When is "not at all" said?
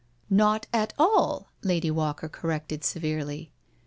0.31-1.51